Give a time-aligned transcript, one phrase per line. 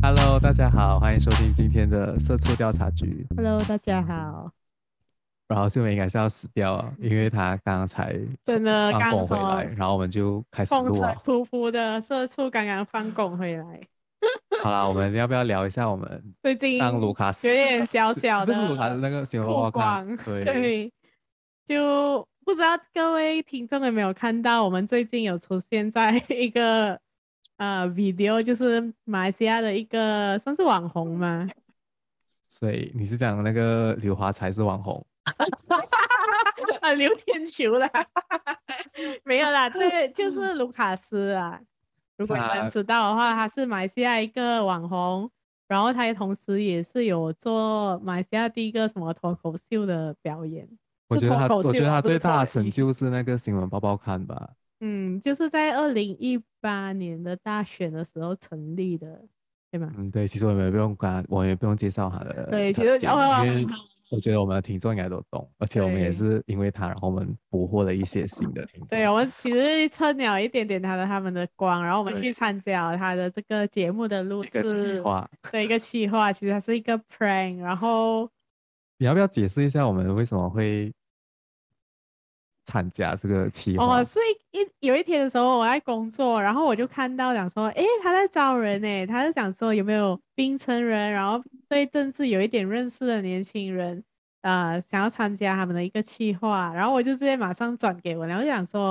[0.00, 3.26] Hello，大家好，欢迎收听今天的社畜调查局。
[3.36, 4.50] Hello，大家好。
[5.48, 10.92] 然后新闻应该是要死掉了，因为他刚才真的刚放工回来，然后我们就开始录了。
[10.92, 13.80] 风尘仆仆的社畜刚刚放工回来。
[14.62, 18.54] 好啦， 我们要不要聊一下我们最近上卢卡斯有点小小的？
[18.54, 20.92] 不是卢卡斯那个新闻曝光，对，
[21.66, 26.98] 就不知道各位听众有没有看到，我们最近有出现在 一个
[27.56, 31.48] 呃 video，就是马来西亚的一个算是网红吗？
[32.48, 35.04] 所以你是讲那个刘华才是网红？
[36.80, 37.88] 啊，刘天球啦，
[39.24, 41.60] 没有啦，这就是卢卡斯啊。
[42.16, 45.30] 如果你们知道的话，他是马来西亚一个网红，
[45.68, 50.68] 然后他同时也是有做马来西亚第一个什么脱口秀的表演。
[51.14, 54.50] 我觉得他，我觉得他最大的成就是那个新闻报报刊吧。
[54.80, 59.20] 嗯，就是在二零一八年的大选的时候成立的，
[59.70, 59.92] 对吗？
[59.96, 62.48] 嗯，对，其实我们也不用管，我们也不用介绍他的。
[62.50, 63.66] 对，其实因为
[64.10, 68.88] 我觉得我们的听众应该都懂，而且我们也是因为他，然后我们捕获了一些新的听众。
[68.88, 75.02] 对，我们其实蹭了一点点他的他们的光，然后我们去参加他的这个节目的录制，
[75.50, 77.56] 对，一个企划，其实它是一个 prank。
[77.58, 78.28] 然后
[78.98, 80.92] 你要不要解释一下我们为什么会
[82.64, 84.00] 参加这个企划？
[84.00, 84.18] 哦，是
[84.52, 91.42] 一一有一天的时候我在工作，然后我就看到讲说，哎，他在招人诶，他就讲说有没有槟城人，然后。
[91.72, 94.04] 对政治有一点认识的年轻人，
[94.42, 98.90] 呃，想要参加他们的一个企划，然后我就直接马上转给我，然后就想说，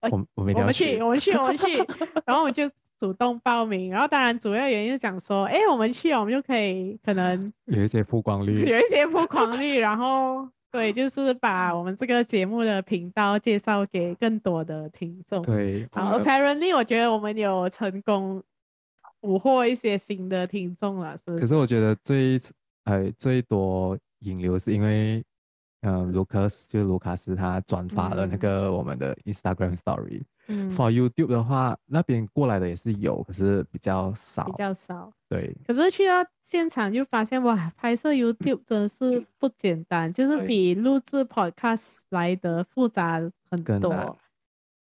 [0.00, 1.76] 我我，我们去，我们去，我们去，
[2.26, 15.42] 然后我就主动报名，然后当然主要原因是想说，哎，我们去，我们就可以可能 有一些曝光率，有一些曝光率，然后 对，就是把我们这个节目的频道介绍给更多的听众。
[15.42, 18.42] 对，然后 apparently 我觉得我们有成功。
[19.18, 21.40] 捕获一些新的听众了，是是？
[21.40, 22.38] 可是我觉得最
[22.84, 25.24] 呃最多引流是因为，
[25.82, 30.22] 嗯，卢克斯就是卢卡斯他转发了那个我们的 Instagram Story。
[30.48, 30.70] 嗯。
[30.70, 34.44] For YouTube 的话，那边过来的也是有，可是比较少。
[34.44, 35.12] 比较少。
[35.28, 35.56] 对。
[35.66, 43.20] 可是去到现场就发现哇，拍摄 YouTube 真的是不简单，就是比录制 Podcast 来的复杂
[43.50, 43.92] 很多。
[43.92, 44.16] 而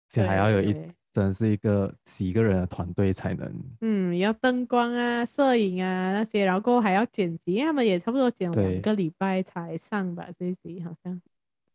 [0.10, 0.76] 且还要有一。
[1.16, 3.50] 真的是一个几个人的团队才能，
[3.80, 11.22] 嗯，要灯光啊、摄影啊那些，然后过后还要剪辑，他们也差不多剪两个礼拜才上吧，这一集好像，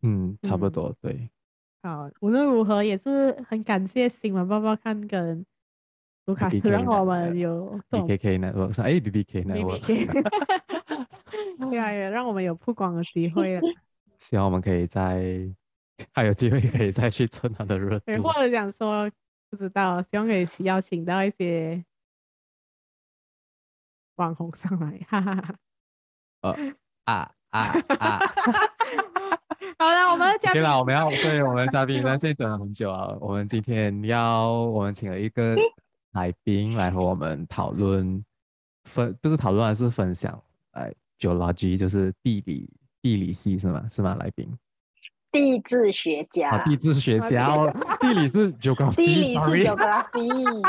[0.03, 1.31] 嗯，差不多，嗯、对。
[1.83, 5.43] 好，无论如何也是很感谢新闻报报看跟
[6.27, 9.78] 卢卡斯让我们有 B K K 呢，我说哎 B B K 呢，我，
[11.71, 13.62] 对啊，也让我们有曝光的机会了。
[14.21, 15.49] 希望我们可以再
[16.12, 19.11] 还有机会可以再去蹭他的热度，或者讲说。
[19.50, 21.84] 不知道，希望可以邀请到一些
[24.15, 25.55] 网红上来，哈哈哈。
[26.43, 26.56] 呃
[27.05, 28.19] 啊啊啊！
[29.78, 33.16] 好了， 我们的嘉宾，对了，我们要对我们的嘉宾在这里等了很久啊。
[33.21, 35.56] 我们今天要，我们请了一个
[36.12, 38.25] 来宾来和我们讨论
[38.84, 40.41] 分，不是讨论，而是分享。
[40.72, 42.71] 哎，Geology 就是地理
[43.03, 43.87] 地理系是吗？
[43.89, 44.15] 是吗？
[44.21, 44.56] 来宾。
[45.33, 50.61] 地质学家，地质学家哦，地理是 geography，地理是 geography。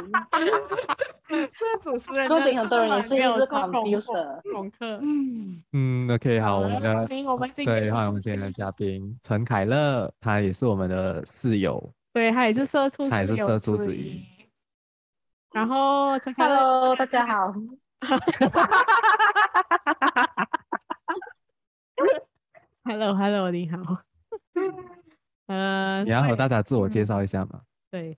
[1.31, 1.39] 这
[1.81, 4.99] 主持人，估计很多人也是一直 computer 功课。
[5.71, 7.23] 嗯，OK，好，我们的对，
[7.89, 14.21] 欢迎我们今天的嘉宾陈凯乐，他也是我们的室友，对，他也是社畜，他也是社畜之一。
[15.53, 17.41] 然后陈凯乐，Hello，大家好。
[22.83, 24.00] Hello，Hello，你好。
[26.11, 27.61] 呃，你要和大家自我介绍一下吗？
[27.89, 28.17] 对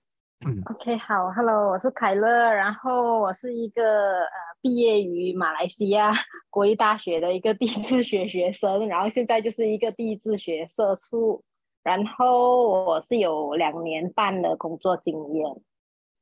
[0.70, 6.12] ，OK，好，Hello，我是凯乐，然后我是一个呃毕业于马来西亚
[6.50, 11.42] 国立大学的一个地质学学生，然后现在就是一个地质学社畜，
[11.84, 15.46] 然后我是有两年半的工作经验，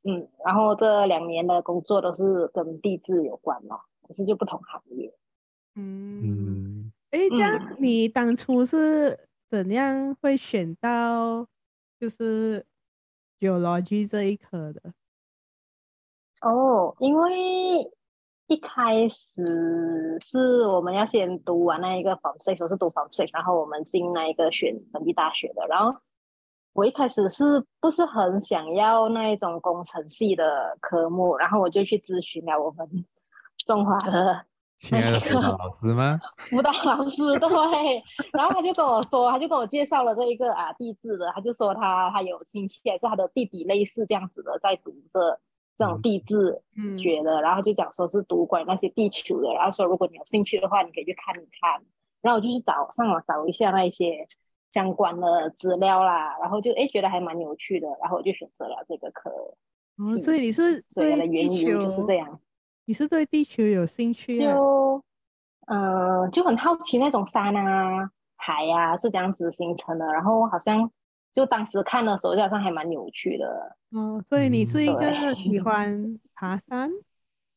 [0.04, 5.12] 嗯，然后这两年的工作都是跟地质有关嘛，可是就不同行业。
[5.76, 9.18] 嗯，哎，这样你当初是？
[9.52, 11.46] 怎样会选到
[12.02, 12.66] 就是
[13.38, 14.92] 有逻辑这一科的？
[16.40, 17.88] 哦，因为
[18.48, 25.64] 一开始是我们要先读完那一个 form six，我是读 form six，然后我们进那一个选本地大学的。
[25.68, 25.96] 然后
[26.72, 31.36] 我一开始是不是很想要那一种工程系的科目？
[31.36, 32.84] 然后我就去咨询了我们
[33.64, 34.44] 中华的
[34.82, 36.18] 亲爱的辅导老师吗？
[36.50, 38.02] 辅导老师对，
[38.32, 45.38] 然后他就跟我说，他就跟我介绍了这一个啊地质的，他就说他他有亲戚还是他的弟弟类似这样子的在读的
[45.78, 46.60] 这种地质
[46.94, 51.80] 学的，嗯、然后就讲说是读关于那些地球的，然后说如果你有兴趣的话，你可以去看一看，
[52.20, 54.26] 然后我就去找上网找一下那一些
[54.72, 59.30] 相关的资料啦，然后就哎觉得还蛮有趣的，然后我就选择了这个课。
[59.98, 62.40] 哦，所以你是所以的原因就是这样。
[62.92, 64.54] 你是对地球有兴趣啊？
[64.54, 65.02] 就，
[65.66, 68.06] 呃，就很好奇那种山啊、
[68.36, 70.04] 海啊是这样子形成的。
[70.12, 70.90] 然后好像
[71.32, 73.76] 就当时看的时候，就好像还蛮有趣的。
[73.92, 76.90] 哦，所以你是一个喜欢爬山？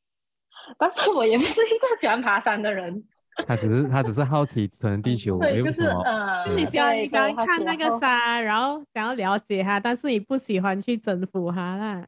[0.79, 3.03] 但是我也不是一个喜欢爬山的人。
[3.45, 12.07] 他只是他只是好奇，可能地球对，就是呃，你喜欢你刚看那个山，然后想要了解它，但是你不喜欢去征服它啦。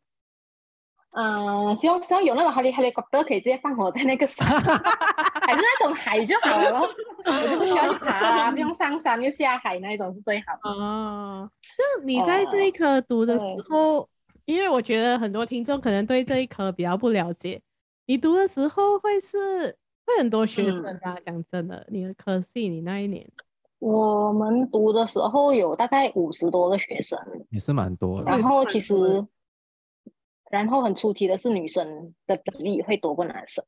[1.19, 4.47] 嗯，希望希望有那种哈利哈利哥哥可以直接放我在那个山，
[5.41, 6.79] 还是那种海就好了，
[7.25, 10.69] 我就不需要去爬啦，不用上山又下海那一种是最好的。
[10.69, 11.49] 哦，
[11.79, 14.09] 那你在这一科读的时候，呃、
[14.45, 17.59] 因为我觉得很多听众可能对这一科比较不了解，
[18.05, 19.75] 你读的时候会是
[20.05, 21.17] 会很多学生啊？
[21.25, 23.27] 讲、嗯、真的，你的科系你那一年，
[23.79, 27.17] 我们读的时候有大概五十多个学生，
[27.49, 28.29] 也是蛮多的。
[28.29, 29.25] 然后其实。
[30.49, 33.63] 然后很出奇的是，女生的比例会多过男生。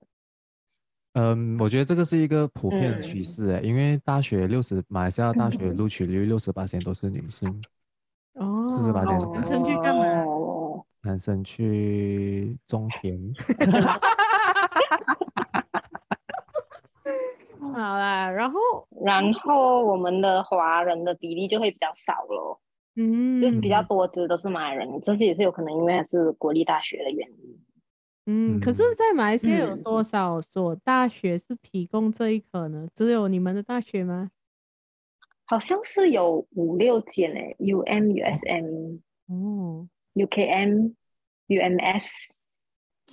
[1.14, 7.50] 嗯，我觉得这个是一个普遍的趋势因为大学六十马来西亚大学录取率六十八线都是女性，
[8.34, 10.04] 哦，四十八线是男生去干嘛？
[11.02, 13.18] 男生去种田。
[17.74, 18.60] 好啦，然后
[19.04, 22.60] 然后我们的华人的比例就会比较少咯。
[22.96, 27.60] 嗯，就是比较多，这都是马来人，这是也是有可能，因为还是国立大学的原因。
[28.26, 32.84] 嗯，可是，在马来西亚有多少所大学是提供这一科呢？
[32.84, 34.32] 嗯、只有你们的大学吗？
[35.48, 40.90] 好像是有五六间诶，U M U S M，哦，U K M
[41.48, 42.60] U M S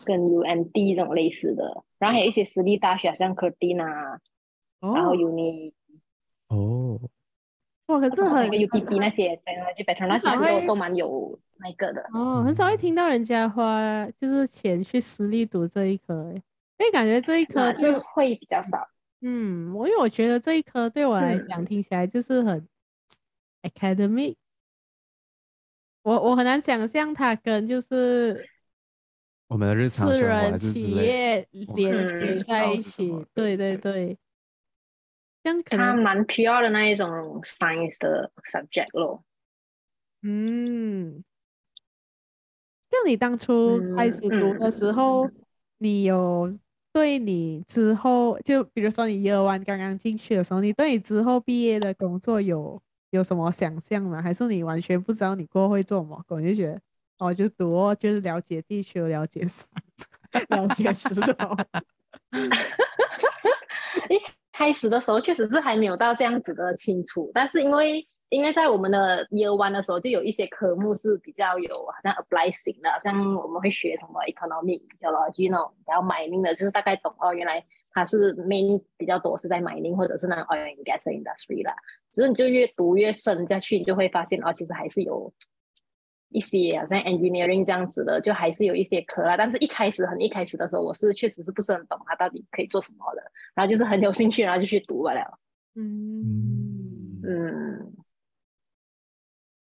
[0.05, 4.21] 跟 U M D 这种类似的，然后还有一些私立大学，像 Kurtin 哦、
[4.95, 5.73] 然后 Uni，
[6.49, 7.01] 哦。
[7.87, 9.55] 哇，可是很那个 UTB 那些，对，
[10.09, 12.05] 那些那些都都蛮有那个的。
[12.13, 16.43] 哦，很少会听到人家花就是钱去私立读这一科，诶，
[16.79, 18.89] 因为感觉这一科是会比较少。
[19.21, 22.67] 嗯，我因为我觉得这一科对我来讲听起来就是很
[23.63, 24.35] academic，
[26.03, 28.49] 我我很难想象它跟就是
[29.47, 33.25] 我们的日常私人企业连接在一起。
[33.33, 34.19] 对对对。
[35.65, 37.09] 他蛮 pure 的那一种
[37.43, 39.23] science 的 subject 咯。
[40.23, 41.23] 嗯，
[42.91, 45.35] 就你当初开始读的时候，嗯嗯、
[45.79, 46.59] 你有
[46.93, 54.21] 对你之后，就比如说你 year one 刚刚进去的时候，你对你之后毕业的工作有有什么想象吗？
[54.23, 56.25] 还是你完全不知道你过后会做什么？
[56.29, 56.81] 我就觉得，
[57.19, 59.69] 哦，就读就是了解地球，了解山，
[60.49, 61.57] 了解石头。
[64.57, 77.63] 开始的时候确实是还没有到这样子的清楚，但是因为因为在我们的 year one 的时候就有一些科目是比较有好像 apply 型的，好像我们会学什么 economic geology 那种，然后 mining 的，就是大概懂哦，原来
[77.93, 81.75] 它是 main 比较多是在 mining 或者是那种 oil and gas industry 啦。
[82.15, 85.31] 只是你就越读越深下去，你就会发现哦，其实还是有。
[86.31, 89.37] 一些好像 engineering 这样子的，就还是有一些科啦。
[89.37, 93.23] 但是一开始很一开始的时候，我是确实是不是很懂它到底可以做什么的。
[93.55, 95.39] 然后就是很有兴趣，然后就去读了。
[95.75, 97.93] 嗯嗯，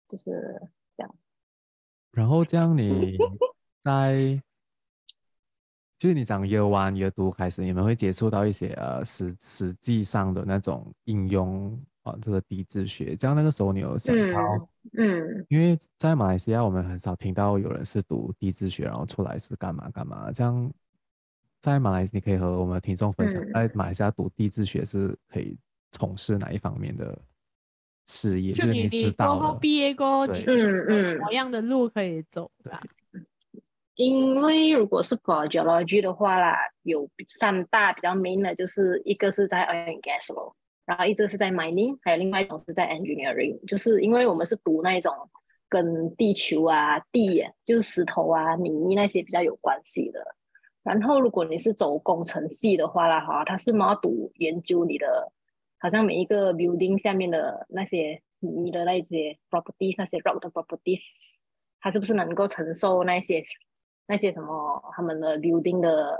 [0.10, 0.62] 就是
[0.98, 1.16] 这样。
[2.12, 3.18] 然后这样你
[3.84, 4.42] 在，
[5.98, 11.80] 就是你讲 year one year two 开始，你们会接触到一些呃实实际上的那种应用。
[12.10, 20.32] 啊，这个地质学，这样那个时候你有想到，嗯，嗯，因为在马来西亚我们很少听到有人是读地质学，然后出来是干嘛干嘛。
[20.32, 20.72] 这样
[21.62, 25.58] 在马来西亚，你可以和我们的听众分享，嗯、在马来西亚读地质学是可以
[25.92, 27.18] 从事哪一方面的
[28.08, 28.54] 事业？
[28.54, 32.50] 就你你高后毕业过后，对嗯嗯，什么样的路可以走？
[32.64, 32.74] 对，
[33.96, 40.56] 因为如果是 geology 的话啦，有三大比较 main 的，就是一个是在 oil and gas 咯。
[40.90, 45.14] 然后一直是在 mining，还有另外一种是在 engineering，就是因为我们是读那一种
[45.70, 50.20] 跟地球啊、地，就是石头啊、泥那些比较有关系的。
[50.82, 55.32] 然后如果你是走工程系的话啦，哈，它是要读研究你的，
[55.78, 61.04] 好像每一个 building 下面的那些泥的那些 properties，那些 rock 的 properties，
[61.80, 63.44] 它是不是能够承受那些
[64.08, 66.20] 那些什么他们的 building 的。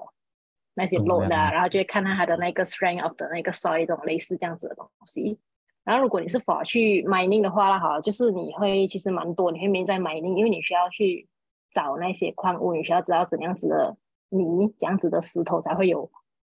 [0.80, 5.38] 那些 load 啊，然后就会看到它的那个 strength of 的那个 soil 这种类似这样子的东西。
[5.84, 11.28] 然后如果你是 for 去 mining 的话，哈，就是你会其实蛮多，你会面在 mining，因为你需要去
[11.72, 13.98] 找那些矿物，你需要知道怎样子的
[14.30, 16.10] 泥，怎样子的石头才会有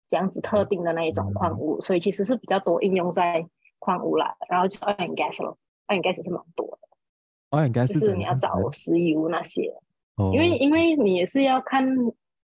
[0.09, 3.45] 这样子特定的那一种矿物，所以其实是比较多应用在
[3.79, 4.35] 矿物啦。
[4.49, 7.57] 然后就 oil and gas 咯，oil and gas 是蛮多的。
[7.57, 9.63] oil and gas 就是你要找石油那些，
[10.33, 11.85] 因为因为你也是要看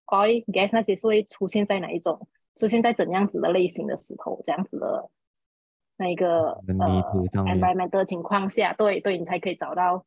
[0.06, 5.10] oil gas 那些是会出现在哪一种，出现在怎样子的类型的石头，这样子的。
[5.98, 7.02] 那一个呃
[7.44, 10.04] ，environment 的情况下，对对，你才可以找到，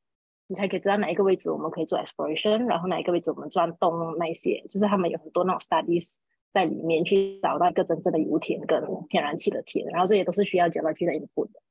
[0.48, 6.18] 你才可以知道哪一个位置我们可以做 exploration，然后哪一个位置我们钻洞那些，就是他们有很多那种 studies
[6.52, 11.62] 在里面去找到一个真正的油田跟天然气的田，然后这些都是需要 geology 的 input 的。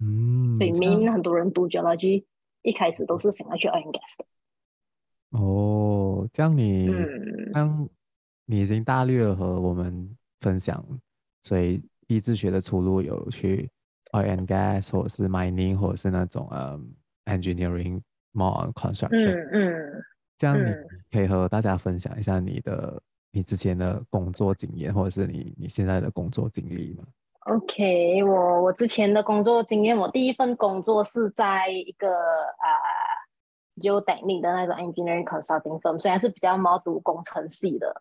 [0.00, 2.24] 嗯，所以 main 很多人读 geology
[2.62, 4.24] 一开始都是想要去 oil and gas 的。
[5.30, 5.40] 哦，
[6.32, 7.88] 这样你，嗯，当
[8.46, 10.84] 你已经大略和我们分享，
[11.42, 11.82] 所以。
[12.10, 13.70] 地质学的出路有去
[14.10, 16.82] oil and gas，或者是 mining，或者是那种呃、um,
[17.26, 18.00] engineering
[18.32, 19.10] more on construction。
[19.12, 20.02] 嗯嗯。
[20.36, 20.74] 这样你
[21.12, 27.04] 可以和大家分享一下你的你之前的工作经验，或者是你你现在的工作经历吗
[27.42, 32.66] ？OK，我我之前的工作经验，我第一份工作是在一个啊
[33.80, 37.94] ，geotechnical 的那种 engineering consulting firm，虽然是比较猫读工程系的，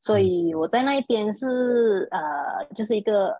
[0.00, 3.36] 所以我在那一边是呃，就是一个。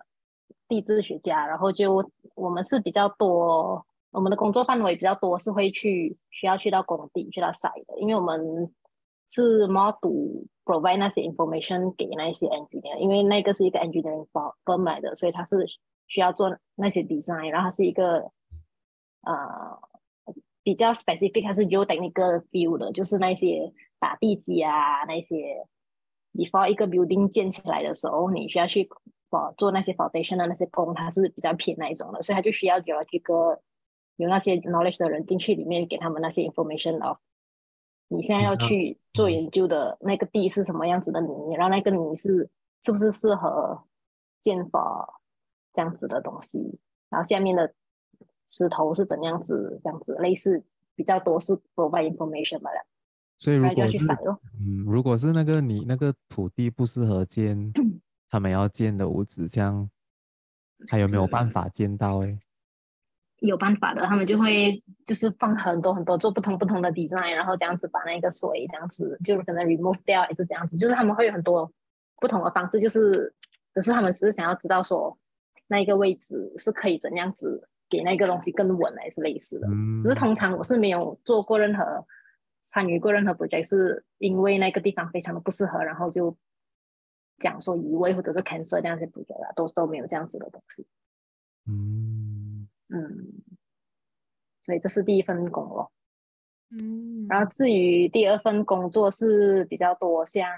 [0.69, 8.69] 地质学家，然后就我们是比较多，我们的工作范围比较多，是会去需要去到工地去到 site 的，因为我们
[9.29, 14.27] 是 more to provide 那些 information 给那些 engineer，因为那个是一个 engineering
[14.65, 15.65] firm 来的，所以他是
[16.09, 18.33] 需要做那些 design，然后它是一个
[19.23, 19.79] 呃
[20.67, 25.65] 比较 specific，它是 geotechnical view 的，就是那些打地基啊，那些
[26.35, 28.91] before 一个 building 建起来的时候，你需要去。
[29.59, 33.61] 做那些 foundation 的那些工，它是比较偏那一种的，所以它就需要有这个
[34.17, 37.19] 有那些 knowledge 的人进去里面给他们那些 information of
[38.09, 42.49] 你现在要去做研究的那个地是什么样子的泥，然后那个泥是
[42.83, 43.85] 是不是适合
[44.41, 45.07] 建房
[45.75, 46.79] 这样子的东西，
[47.11, 47.75] 然后下面的
[48.49, 50.63] 石头是怎样子这样子，类似
[50.95, 52.71] 比较多是 provide information 吧。
[53.39, 53.99] 所以如果是
[54.61, 57.73] 嗯，如果是那个你那个土地不适合建。
[58.29, 59.89] 他们要建的屋子，这样
[60.91, 62.19] 还有没有办法建到？
[62.25, 62.39] 哎，
[63.39, 71.73] 有办法的，他们就会就是放很多很多做不同不同的 design，然后这样子把那个水这样子就是可能 remove 掉，还是这样子，就是他们会有很多
[72.17, 73.33] 不同的方式，就是
[73.73, 75.17] 只是他们只是想要知道说
[75.69, 79.69] 那一个位置是可以怎样子给那个东西更稳，还是类似的。
[79.69, 82.07] 嗯，只是通常我是没有做过任何
[82.63, 86.37] 参与过任何 project，是因为那个地方非常的不适合，然后就。
[87.39, 90.87] 讲说移位或者是 cancel 这样子不觉得，都都没有这样子的东西。
[91.67, 93.43] 嗯嗯，
[94.65, 95.93] 所以这是第一份工作。
[96.71, 100.49] 嗯，然后至于第二份工作是比较多像，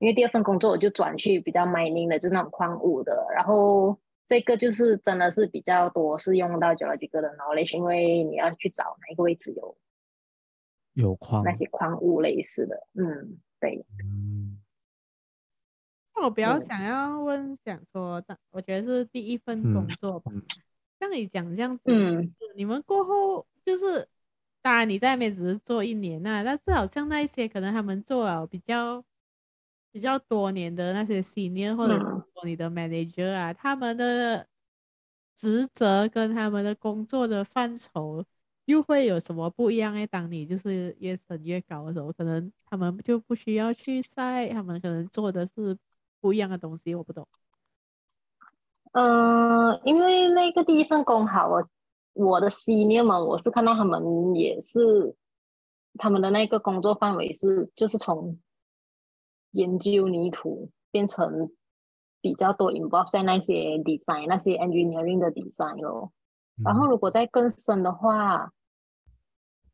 [0.00, 3.24] 因为第二份工作我就转去比较 mining 的，就是那种矿物的。
[3.32, 3.96] 然后
[4.28, 9.76] 这个就是真的是比较多是用到 geological 的 knowledge，因为你要去找哪一个位置有
[10.92, 12.86] 有矿那些矿物类似的。
[12.92, 13.84] 嗯，对。
[14.04, 14.60] 嗯。
[16.20, 20.32] 我比较想要问，想说，但我觉得是第一份工作吧。
[20.98, 24.08] 像你讲这样子，嗯，你们过后就是，
[24.60, 29.04] 当然你在那边只是做一年啊，但是好像那一些可能他们做了比较
[29.90, 34.46] 比较多年的那些 senior 或者说你的 manager 啊，他们的
[35.36, 38.24] 职责跟他们的工作的范畴
[38.66, 39.94] 又会有什么不一样？
[39.94, 45.76] 哎，当你就是越升越高的时候，可能他们就不需要去晒，他们可能做的是。
[46.20, 47.24] 不一样的东西，我不懂。
[48.90, 51.62] 嗯、呃，因为那个第一份工好，我
[52.14, 55.14] 我的 senior 们，我是看到他们也是
[55.96, 58.36] 他们的那个工作范围是，就是从
[59.52, 61.50] 研究泥土变成
[62.20, 66.12] 比较多 involve 在那些 design 那些 engineering 的 design 咯。
[66.58, 68.50] 嗯、然后如果再更深的话，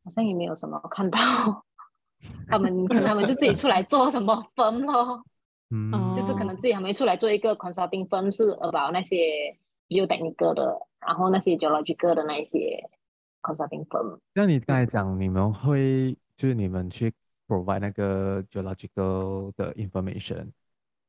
[0.04, 1.19] 好像也没有什么看到
[2.49, 5.25] 他们，可能他们就自己出来做什么分咯。
[5.71, 9.57] 嗯，就是可能自己还没出来做一个 consulting firm，是 about 那些
[9.88, 12.88] geotechnical 的，然后那些 geological 的那一些
[13.43, 14.19] consulting firm。
[14.35, 17.12] 那你刚才讲，你们会就是你们去
[17.54, 20.50] provide 那个 geological 的 information，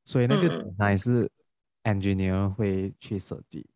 [0.04, 1.32] 所以那个 design 是
[1.84, 3.60] engineer 会去设计。
[3.60, 3.74] 嗯、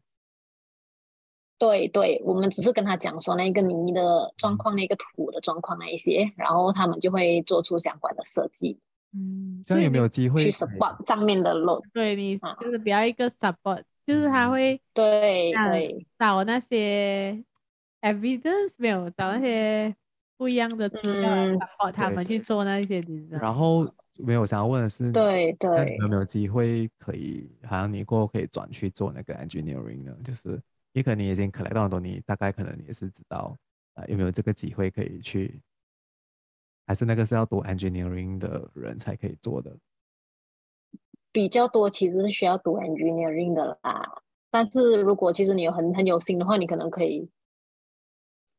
[1.57, 8.79] 对对，我们只是跟他讲说那个泥的状况、那个土的状况那一些，然后他们就会做出相关的设计。
[9.11, 11.83] 嗯，这样有没有机会去 support 上面的 load？
[11.91, 17.43] 对你啊就是比较一个 support，、就是他会对啊对找那些
[18.01, 19.95] evidence 没有找那些
[20.39, 23.27] 不一样的资料来嗯 support 他们去做那些 design。
[23.41, 30.15] 然后没有想要问的是，对对那你有没有机会可以，好像你过后可以转去做那个 engineering 呢？
[30.23, 30.57] 就是，
[30.93, 33.53] 也可能你已经 collect 到很多，你大概可能也是知道，
[33.95, 35.59] 啊、有没有这个机会可以去，
[36.87, 39.75] 还是那个是要读 engineering 的人才可以做的？
[41.33, 47.29] 比较多其实是需要读 engineering 的啦，但是如果其实你有很很有心的话，你可能可以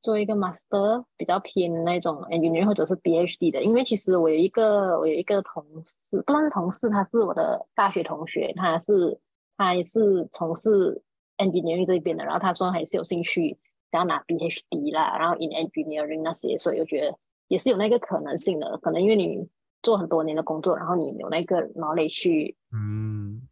[0.03, 9.19] 做一个 master 比较偏那种 engineering 或者是 PhD 的，因为其实我有一个我有一个同事，不算是同事，他是我的大学同学，他是
[9.57, 11.03] 他也是从事
[11.39, 13.59] engineering 这边的，然后他说还是有兴趣
[13.91, 17.17] 想要拿 PhD 啦，然后 in engineering 那些，所以我觉得
[17.49, 19.49] 也是有那个可能性的，可能因为你
[19.83, 23.47] 做很多年的工作，然后你有那个 knowledge 去嗯。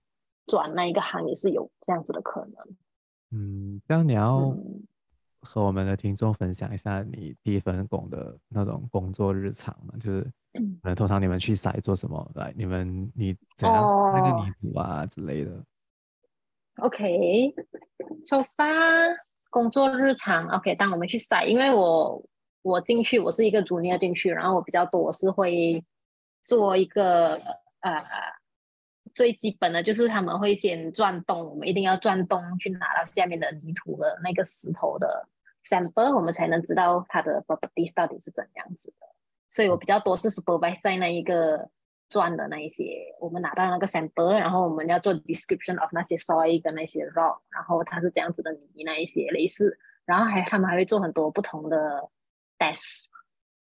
[0.51, 2.55] 转那一个行，也是有这样子的可能。
[3.33, 4.83] 嗯，这样你要嗯
[5.41, 9.95] 和我们的听众分享一下你第一份工的那种工作日常嘛？
[10.01, 10.21] 就是
[10.59, 12.31] 嗯可能通常你们去筛做什么？
[12.35, 15.65] 来，你们你怎样、哦那个泥土啊之类的
[16.77, 19.17] ？OK，so far
[19.51, 22.23] 工作日常 OK，当我们去筛，因为我
[22.63, 25.85] 我进去我是一个 junior 进去，然后我比较多我是会
[26.43, 27.35] 做一个
[27.81, 28.05] 呃
[29.19, 35.27] 最基本的就是他们会先转动，我们一定要转动去拿到下面的泥土的那个石头的
[35.65, 39.09] sample，我们才能知道它的 properties 到底是怎样子的。
[39.51, 41.69] 所以我比较多是 supervise 那一个
[42.09, 52.09] 转的那一些，我们拿到那个 sample，然后我们要做 description of 那些 soil 跟那些 rock，然后它是这样子的泥那一些类似，然后还他们还会做很多不同的
[52.57, 53.07] test。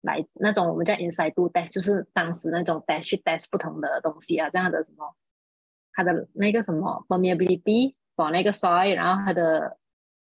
[0.01, 5.15] 来那种我们叫 in situ test，就是当时那种 test 去 test 不同的东西啊，这样的什么，
[5.93, 9.79] 它的那个什么 permeability for 那个 soil，然后它的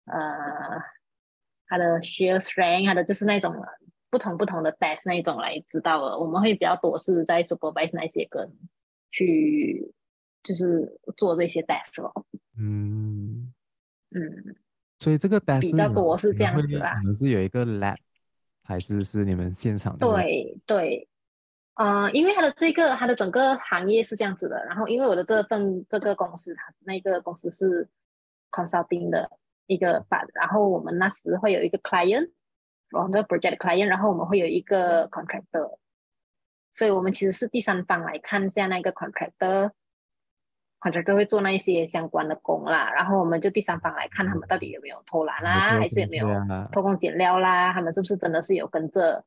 [0.05, 0.81] 呃
[1.67, 3.53] 它的 shear strength，它的就是那种
[4.09, 6.17] 不同不同的 test 那一种来知道了。
[6.17, 8.49] 我们会比较多是在 supervise 那些跟
[9.11, 9.93] 去
[10.43, 12.25] 就是做这些 test 咯。
[12.57, 13.53] 嗯，
[14.11, 14.55] 嗯，
[14.99, 17.97] 所以这个 test 比较多是这样子啦你们是有一个 lab，
[18.63, 20.07] 还是是你们现场的？
[20.07, 21.07] 对对，
[21.77, 27.87] 呃，因为它的这个它的整个行业是这样子的，然后因为我的这份这个公司，它那个公司是
[28.51, 29.29] consulting 的
[29.67, 32.31] 一个 part，然后我们那时会有一个 client，
[32.89, 35.77] 然后这个 project client，然后我们会有一个 contractor，
[36.73, 39.71] 所以我们其实是第三方来看一下那个 contractor。
[40.79, 46.69] contractor 会做那一些相关的工啦，然后我们就第三方来看他们到底有没有偷懒啦，还是有没有啊？
[46.71, 49.25] 偷工减料啦，他们是不是真的是有跟着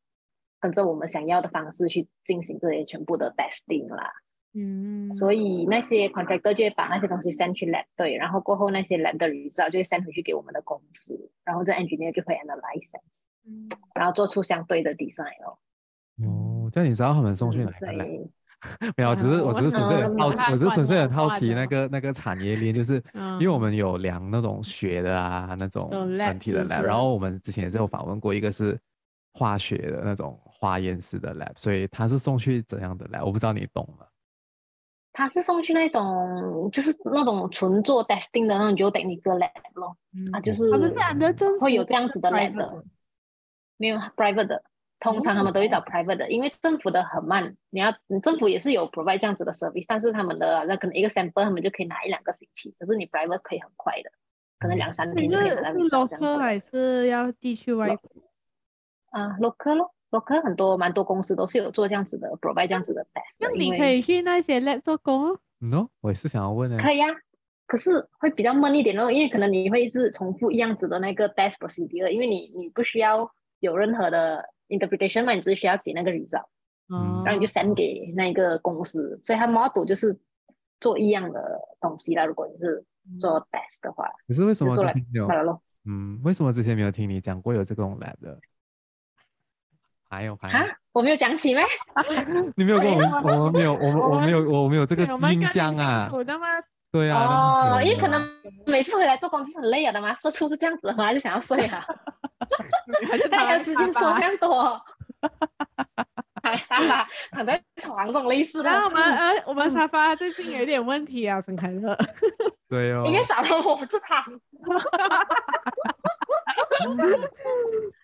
[0.60, 4.10] 跟着我们想要的方式去进行这些全部的 testing 啦？
[4.52, 12.98] 嗯，所以那些 contractor 就会把那些东西 send 去 lab 对，然后过后那些 lab 的 result 就会 send 回去给我们的公司，然后这 engineer 就会 analyze，
[13.46, 15.56] 嗯然后做出相对的 design 哦。
[16.26, 18.28] 哦，这样你知道他们送去哪个嗯 lab？
[18.96, 28.78] 没有，只是我只是纯粹很好奇，嗯我只是纯粹很好奇嗯那个那个产业链，就是因为我们有量那种血的啊，那种身体的是不 lab，然后我们之前也是有访问过一个是
[29.32, 33.24] 化学的那种化验室的 lab，所以他是送去怎样的 lab？
[33.24, 34.06] 我不知道你懂吗？
[35.12, 42.84] 他是送去那种就是那种纯做 testing 的那种 geotechnical lab 咯，嗯啊，就是他们是 under 政府会有这样子的是 lab 的，
[43.76, 44.62] 没有 private 的，
[45.00, 54.10] 通常他们都会找 private 的，因为政府的很慢，你要你政府也是有 provide 这样子的 service，但是他们的那可能一个 sample 他们就可以拿一两个星期，可是你 private 可以很快的，
[54.60, 56.38] 可能两三你天就可以拿到是 local。
[56.38, 57.88] 还是要地区外？
[59.10, 63.48] 啊，local 咯，local 很多蛮多公司都是有做这样子的 provide 这样子的 test 的。
[63.48, 65.38] 那你可以去那些 lab 做工哦。
[65.60, 66.76] 嗯哦，我也是想要问的。
[66.78, 67.08] 可以啊，
[67.66, 76.46] 可是会比较闷一点咯，因为可能你会一直重复一样子的那个 test procedure，因为你你不需要有任何的 interpretation 嘛，你只需要给那个 result，
[76.88, 80.18] 嗯然后你就 send 给那个公司，所以它 model 就是
[80.80, 82.24] 做一样的东西啦。
[82.24, 82.82] 如果你是
[83.18, 85.28] 做 test 的话，可是为什么没有。
[85.86, 88.38] 嗯，为什么之前没有听你讲过有这种 lab 的？
[90.10, 91.62] 还有还有啊，我没有讲起吗？
[92.56, 96.10] 你没有跟我们，我们没有，我们我没有，我没有这个对我们印象啊？
[96.90, 98.20] 对啊，哦，那因为可能
[98.66, 101.86] 每次回来做工是很累了的嘛，社畜是这样子，回来就想要睡啊，
[103.08, 104.82] 还是 那个时间说他这样多，
[106.42, 108.68] 躺躺吧，躺在床这种类似的。
[108.68, 111.96] 然后我们呃，我们沙发最近有点问题啊，陈凯乐。
[112.68, 114.24] 对哦因，为少了我就躺。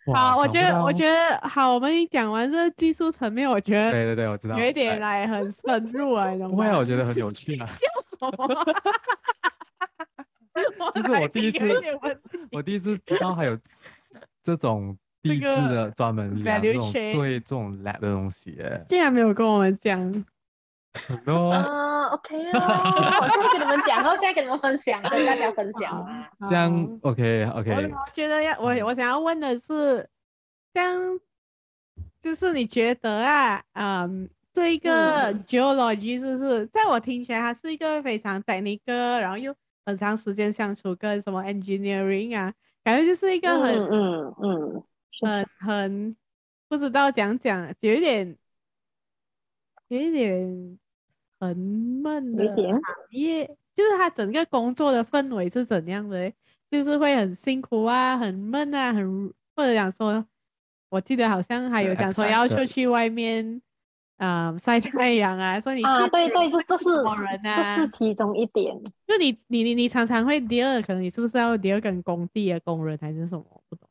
[0.06, 6.50] 哇，好，我觉得我觉得好，我们一讲完这个技术层面，我觉得对对对，我知道有一点来很深入啊，你懂吗？
[6.50, 7.66] 不会啊，我觉得很有趣啊。
[7.66, 7.76] 笑
[8.18, 8.64] 什么？
[10.94, 11.68] 就是我第一次，
[12.52, 13.58] 我第一次知道还有
[14.42, 18.56] 这种 地质的专门量这种对这种 lab 的东西，
[18.88, 20.24] 竟然没有跟我们讲。
[21.26, 22.60] 嗯， OK 哦，
[23.20, 26.28] 我现在跟你们讲哦，现在跟你们分享，跟大家分享啊。
[26.48, 27.70] 这样 OK OK。
[27.92, 30.08] 我觉得要我我想要问的是，
[30.72, 31.20] 这样
[32.22, 39.54] 就是你觉得啊，嗯，这一个 geology 是不是在我听起来，它是一个非常 technical，然后又
[39.84, 42.52] 很长时间相处，跟什么 engineering 啊，
[42.84, 44.84] 感觉就是一个很嗯嗯
[45.20, 46.16] 很很
[46.68, 48.36] 不知道讲讲，有一点
[49.88, 50.78] 有一点。
[51.38, 56.32] 很闷的行业，就是他整个工作的氛围是怎样的？
[56.68, 60.24] 就是会很辛苦啊，很闷啊，很或者讲说，
[60.88, 63.62] 我记得好像还有讲说要出去外面，
[64.16, 65.60] 嗯，晒太阳啊。
[65.60, 68.76] 所以你啊，对对，这这是人啊，这是其中一点。
[69.06, 73.44] 就你你你你常常会第二，可能你是不是要第二跟工地的工人还是什么？
[73.68, 73.88] 不懂。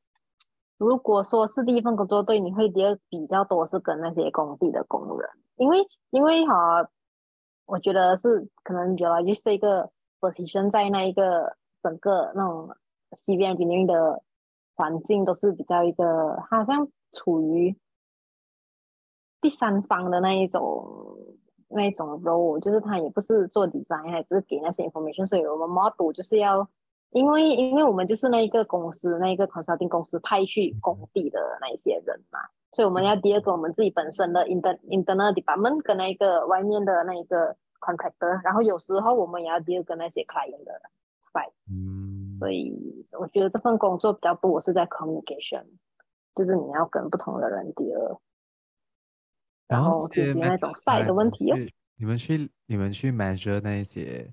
[0.78, 5.78] 如果说是第一份工作，对，你会第二比较多是跟那些工地的工人，因为
[6.10, 6.86] 因为哈。
[7.66, 12.76] 我觉得是可能主要就是一个 position 在那一个整个那种
[13.18, 14.22] C B A 里面的
[14.76, 17.76] 环境都是比较一个，好像处于
[19.42, 21.18] 第三方的那一种
[21.70, 26.68] 那一种 role，就是他也不是做 design，还是给那些 information，所以我们 model 就是要，
[27.16, 32.40] 因为因为我们就是那一个公司那一个 consulting 公司派去工地的那一些人嘛。
[32.74, 40.82] 所以我们要第二个，我们自己本身的 inter internal department 跟那一个外面的那一个 contractor，然后有时候我们也要第二个那些 client 的
[41.32, 41.54] side。
[41.72, 42.38] 嗯。
[42.38, 42.76] 所以
[43.18, 45.64] 我觉得这份工作比较多是在 communication，
[46.36, 48.18] 就是你要跟不同的人第二，
[49.70, 51.56] 然后解决那种 side 的问题哦。
[51.98, 54.30] 你们去你们去 measure 那些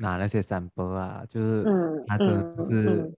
[0.00, 3.14] 拿那些 sample 啊，就是嗯，它真的是。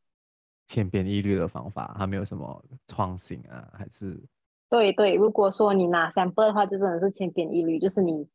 [0.68, 3.68] 千篇一律的方法，它没有什么创新啊？
[3.76, 4.18] 还是？
[4.70, 8.26] 对对，如果说你拿 sample 的话，就真的是千篇一律，就是你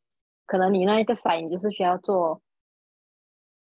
[0.46, 2.40] 可能你那一个 site 你就是需要做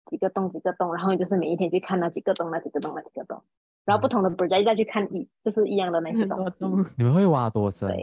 [0.06, 3.42] 几个洞几个洞，然后你就是每一天去看那几个洞那几个洞那几个洞，
[3.84, 6.64] 然后不同的 project 再去看一就是一样的那些东西。
[6.96, 7.88] 你们会挖多深？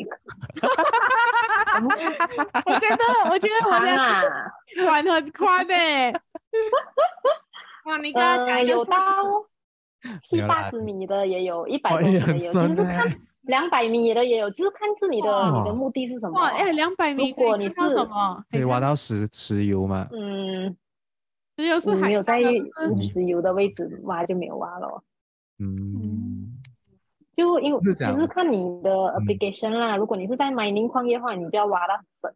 [1.80, 5.74] 我觉得我觉 得我的玩很宽的。
[7.86, 8.98] 哇，你刚刚讲有到。
[10.22, 16.40] 七八十米的也有，一百米的也有，其实是看两百米的也有，其实看是你的你的目的是什么。
[16.40, 20.08] 哎，两百米，如果你是什么，可以挖到石石油吗？
[20.14, 20.74] 嗯，
[21.58, 22.40] 石油是没有在
[23.02, 25.04] 石油的位置挖就没有挖了。
[25.58, 26.58] 嗯，
[27.34, 32.34] 就因为其实看你的 application 啦，如果你是在 mining 矿业的话，你就要挖到很深。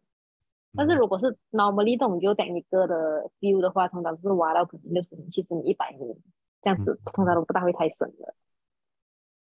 [0.76, 6.20] 但是如果是 normally 这种就 technical 的 view 的话，通常是挖到可能六十米、七十米、一百米。
[6.62, 8.34] 这样子通常都不大会太深的。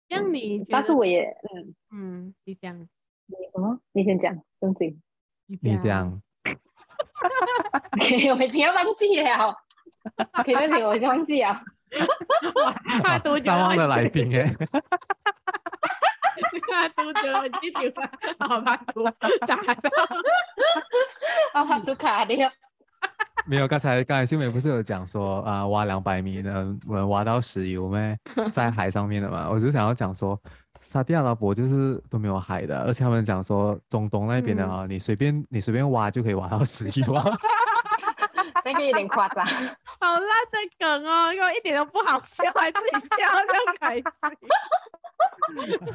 [0.10, 3.80] 像你，但是我也，嗯嗯，你讲，你什么？
[3.92, 5.02] 你先讲，正经。
[5.46, 6.20] 你讲。
[7.92, 9.56] OK， 我已经要忘记了。
[10.34, 11.62] OK，正经，我已经忘记了。
[13.04, 13.52] 怕多久？
[13.52, 14.46] 难忘的来宾耶。
[16.68, 17.22] 怕多久？
[17.44, 18.10] 你记住了？
[18.40, 19.56] 好吧多打到。
[21.56, 22.52] 好怕多卡掉。
[23.46, 28.20] 没有，刚才刚才秀美不是有讲说啊、呃，挖两百米能能挖到石油咩？
[28.52, 29.48] 在海上面的嘛。
[29.50, 30.38] 我只是想要讲说，
[30.82, 37.24] 沙地阿拉伯就是都没有海的，而且他们讲说中东那边的啊，嗯、你随便你随便挖就可以挖到石油啊。
[38.66, 39.46] 那个有点夸张。
[39.46, 43.44] 好烂的梗哦，因为一点都不好笑，还自己笑得
[43.80, 44.04] 开心。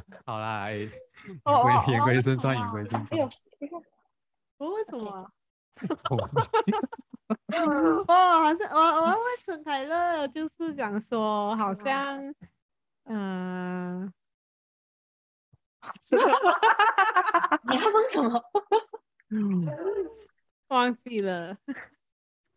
[0.24, 3.28] 好啦，言归正传，言归正传。
[4.56, 5.28] 我为什么？
[8.06, 12.34] 哦， 好像我我要问陈凯乐，就是讲说，好像，
[13.04, 14.12] 嗯，
[17.68, 18.42] 你要问什么？
[19.30, 19.66] 嗯，
[20.68, 21.56] 忘记了。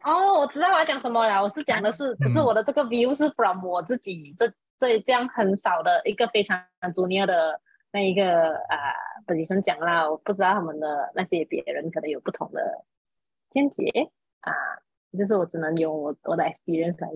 [0.03, 1.41] 哦，我知道我要讲什么了。
[1.41, 4.47] 我是讲的是，只是我的这个 view 是 from 我自己这
[4.79, 6.61] 这这样很少的一个非常
[6.93, 7.59] junior 的
[7.91, 8.93] 那一个啊，
[9.25, 12.83] 本身讲啦，我不知道他们的那些别人可能有不同的
[13.53, 14.11] 见解。
[14.41, 14.51] 啊，
[15.17, 17.09] 就是我只能用我我的 experience 来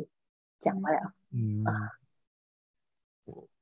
[0.62, 1.12] 讲不了。
[1.34, 1.92] 嗯啊，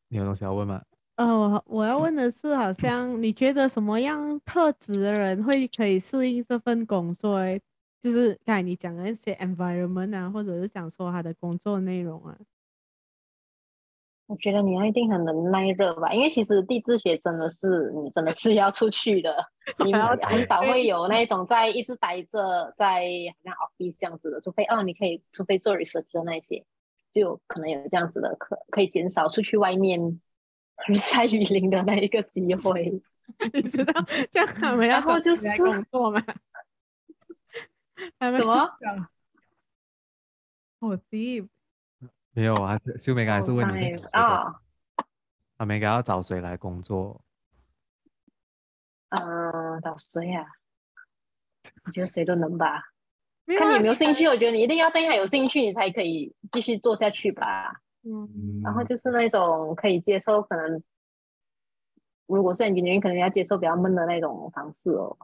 [0.10, 0.84] 你有东西要问吗？
[1.16, 7.40] 呃，我我要问的是，好像你觉得什么样特质的人会可以适应这份工作？
[8.02, 12.38] 就是刚才你讲的那些 environment 啊，或者是讲说他的工作内容啊。
[14.28, 19.36] 我觉得你要一定很能耐热吧，因为其实地质学真的是你真的是要出去的，
[19.86, 26.66] 你很少会有那种在一直待着在好像 office 这样子的，除非哦你可以，除非做 research 的那些，
[27.14, 30.20] 就有可能有这样子的可可以减少出去外面
[30.88, 33.00] 日 晒雨淋的那一个机会。
[33.54, 33.94] 你知道
[34.32, 36.24] 这样我们要后就是工作吗？
[38.20, 38.78] 什么？
[40.80, 41.48] 好 deep。
[42.36, 44.60] 没有啊，秀美刚才是问你啊，
[45.58, 47.22] 他们应该要找谁来工作？
[49.10, 50.46] 嗯，找谁呀？
[51.86, 52.84] 我觉得谁都能吧，
[53.58, 54.28] 看你有没有兴趣。
[54.28, 57.82] 我觉得你一定要对他有兴趣，你才可以继续做下去吧。
[58.04, 60.84] 嗯，然后就是那种可以接受，可能
[62.28, 65.18] 如果是 engineering，可能要接受比较闷的那种方式哦。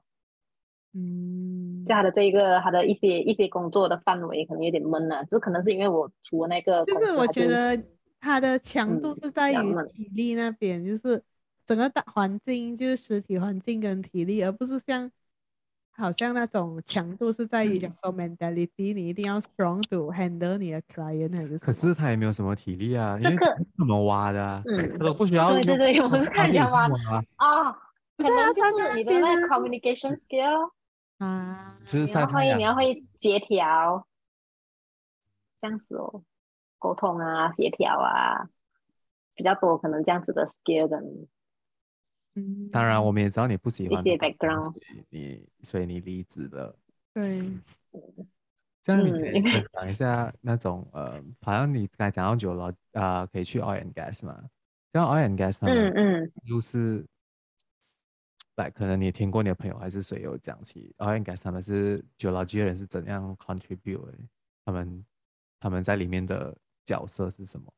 [0.94, 7.82] 嗯，就他的这一个，他的一些一些工作的范围可能有点闷了，只是可能是因为我除了那个，就是我觉得
[8.20, 9.56] 他的强度是在于
[9.94, 11.24] 体力那边，嗯、就是
[11.66, 15.10] 整个大环境，就是实体环境跟体力，而不是像
[15.96, 21.58] 好像那种强度是在于讲说 mentality，你一定要 strong to handle 你的 client 还是？
[21.60, 23.46] 可是他也没有什么体力啊，这个
[23.78, 24.62] 怎么挖的、啊？
[24.66, 25.54] 嗯，他都不需要。
[25.54, 26.90] 对对对，我是看人家挖
[27.38, 27.72] 啊，
[28.18, 30.70] 可能就是你的那个 communication skill。
[31.22, 34.08] 啊，就是你要会，你要会协调，
[35.60, 36.24] 这样子哦，
[36.80, 38.50] 沟通啊，协调啊，
[39.36, 41.00] 比较多可能这样子的 skill 的。
[42.34, 44.74] 嗯，当然我们也知道你不喜欢一些 background，
[45.10, 46.76] 你所以你离职了。
[47.14, 47.52] 对，
[48.82, 54.44] 这样你可以 分享一下那种、嗯、呃，好像你刚才讲到久了啊、呃，可以去 oil and gas 嘛？
[54.92, 57.06] 像 oil and gas，嗯嗯，就是。
[58.56, 64.14] 来，可能你听过你的朋友还是谁有讲起，oil and gas 他们是 geology 的人是怎样 contribute？
[64.66, 65.06] 他们
[65.60, 67.74] 他们在里面的角色是什么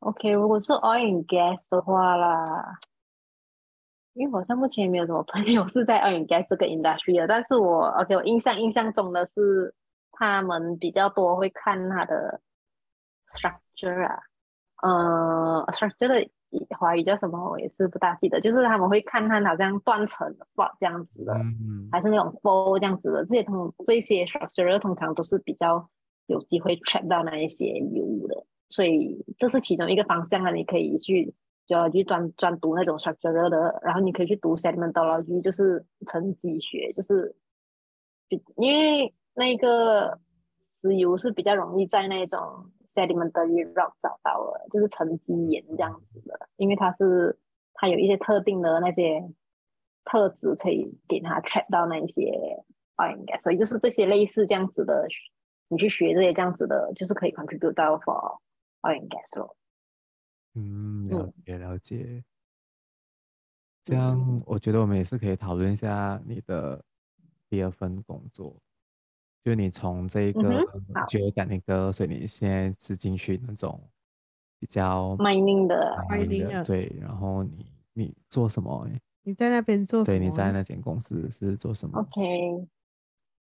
[0.00, 2.78] ？OK，如果是 oil and gas 的话啦，
[4.12, 9.74] 因为好像目前没有什么朋友是在 oil and gas 这个 industry 的，但是我 OK，我印象印象中的是
[10.12, 12.42] 他们比较多会看它的
[13.28, 14.20] structure 啊，
[14.82, 16.30] 呃，structure 的。
[16.78, 17.50] 华语叫什么？
[17.50, 18.40] 我也是不大记得。
[18.40, 23.24] 就是他们会看看好像断层的话这样子的，嗯、还是那种 fold 这样子的。
[23.24, 25.88] 这些通这些 structure 通常都是比较
[26.26, 30.50] 有机会 track 到那一些油的，所以这是其中一个方向啊。
[30.50, 31.34] 你可以去
[31.66, 37.34] 就要去专专读那种 structure 的，然后你可以去读 sedimentology，就是沉积学，就是
[38.56, 40.18] 因为那个
[40.60, 42.70] 石油是比较容易在那种。
[42.86, 47.38] Sedimentary rock 找到了，就是沉积岩这样子的，因为它是
[47.74, 49.22] 它有一些特定的那些
[50.04, 52.64] 特质，可以给它 track 到那一些
[52.96, 55.06] oil and gas，所以就是这些类似这样子的，
[55.68, 58.38] 你去学这些这样子的，就是可以 contribute 到 for
[58.82, 59.56] oil and gas 咯。
[60.54, 62.24] 嗯，了解了解。
[63.82, 66.82] 这样我觉得我们也是可以讨论一下你的
[67.50, 68.56] 第二份工作。
[69.44, 70.64] 就你从这个
[71.06, 73.78] 就感那个，所以你现在是进去那种
[74.58, 76.90] 比较 mining 的 mining 的，对。
[76.98, 78.88] 然后你你做什么？
[79.22, 80.18] 你在那边做什么？
[80.18, 82.66] 对，你在那间公司是做什么？OK，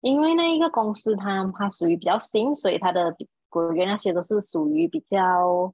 [0.01, 3.17] 因为那一个公司它它属于比较新，所以它的
[3.49, 5.73] 果园那些都是属于比较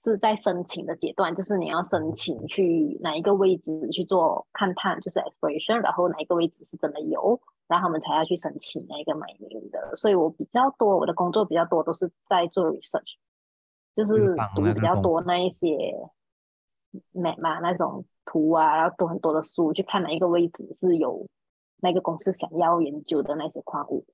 [0.00, 7.40] 是在申请的阶段，就是你要申请去哪一个位置去做勘探，就是 exploration，然后哪一个位置是真的有。
[7.66, 13.16] 然后他们才要去申请那个 mining 的，所以我比较多，我的工作比较多都是在做 research，
[13.94, 15.94] 就是读比较多那一些
[17.12, 21.28] map 嘛，那种图啊，然后读很多的书，去看哪一个位置是有
[21.80, 24.06] 那个公司想要研究的那些矿物。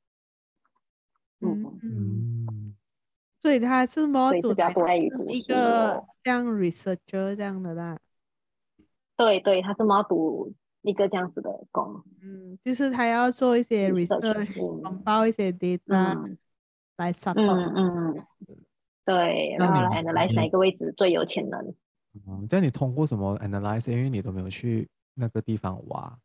[1.40, 2.43] 嗯嗯，
[3.44, 4.30] 所以他是么？
[4.30, 7.98] 所以是比较多在于读一个像 researcher 这样的啦。
[9.18, 10.54] 对对，他是么读。
[10.80, 16.36] 一个这样子的工，嗯，就是他要做一些 research，报、嗯、一些 data、嗯、
[16.98, 18.26] 来 support，嗯嗯，
[19.02, 21.74] 对，然后来 analyze 哪一个位置最有潜能。
[22.28, 23.90] 嗯，这样你通过什么 analyze？
[23.90, 26.18] 因为你都没有去那个地方挖。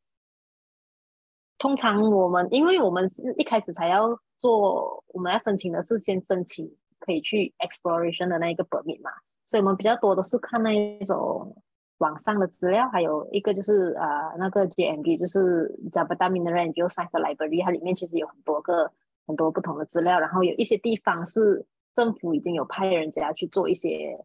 [1.57, 9.11] 通常我们，因为我们是一开始才要做，我们要申请的是先申请可以去 exploration 的那一个 permit 嘛，
[9.45, 11.55] 所以我们比较多都是看那一种。
[11.99, 18.89] 网上的资料，还有一个就是呃那个 JMB，就是 Jabatan Mineral and Geoscience Library，它里面其实有很多个
[19.27, 24.17] 很多不同的资料，然后有一些地方是政府已经有派人家去做一些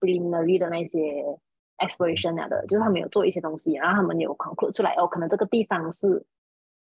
[0.00, 1.24] preliminary 的那些
[1.76, 6.26] exploration 的，就是他们有做一些东西，然后他们有 conclude 出来哦，可能这个地方是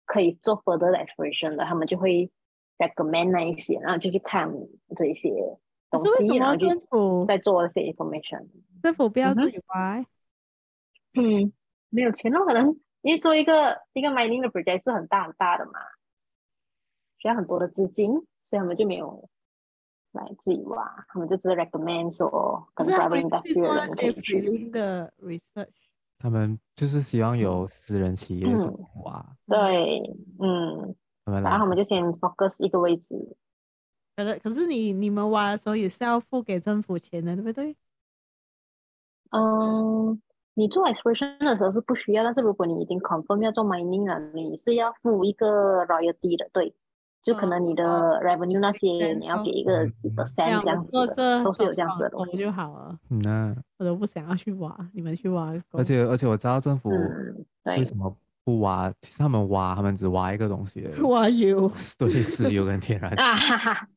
[0.05, 2.31] 可以做 further exploration 的，他们就会
[2.77, 4.51] recommend 那一些，然后就去看
[4.95, 5.29] 这一些
[5.89, 8.47] 东西，然后政府在做一些 information。
[8.83, 9.99] 政府不要自己挖？
[11.13, 11.53] 嗯，
[11.89, 15.79] 没有钱了，可能因为做一个一个 mining 的 project 是很大很大的嘛，
[17.17, 18.11] 需要很多的资金，
[18.41, 19.29] 所以他们就没有
[20.11, 25.69] 来自己挖，他们就只是 recommend 说跟 private industry 的人可以去的 research。
[26.19, 28.69] 他们就是希望有私人企业去
[29.03, 29.37] 挖。
[29.47, 30.01] 对，
[30.39, 30.95] 嗯。
[31.25, 33.35] 然后我们就先 focus 一个位置。
[34.15, 37.75] 可是可是你你们挖的时候也是要付给政府钱的，对不对？
[39.31, 40.21] 嗯，
[40.53, 46.73] 你做 exploration 的时候是不需要，但是如果你已经 confirm 要做 mining 了，你是要付一个 royalty 的，对，
[47.23, 47.83] 就可能你的
[48.23, 52.97] revenue 那些你要给一个几 percent 这样子的，都是有这样子的东西就好了。
[53.09, 55.53] 那我都不想要去挖，你们去挖。
[55.71, 56.89] 而且而且我知道政府
[57.65, 58.15] 为什么。
[58.45, 63.21] 不挖，其实他们挖，他们只挖一个东西的，挖油， 对，石油跟天然气。
[63.21, 63.87] 啊哈哈，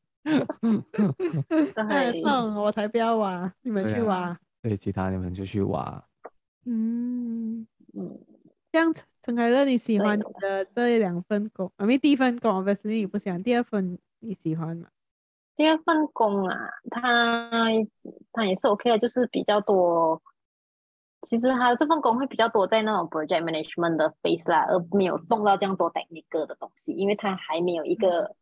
[1.87, 4.37] 太痛，我才不要挖，你们去挖。
[4.61, 6.03] 对，其他你们就去挖。
[6.65, 8.19] 嗯嗯，
[8.71, 11.71] 这样陈凯乐，你喜欢你的这两份工？
[11.79, 14.87] 因为第一份工，obviously 你不喜欢，第二份你喜欢吗？
[15.55, 16.57] 第二份工啊，
[16.89, 17.49] 他
[18.33, 20.21] 他也是 OK 的，就是比较多。
[21.21, 28.33] 其实他的这份工会比较多在那种 project management 的 phase 啦，而没有动到这样多 technical 的东西，因为他还没有一个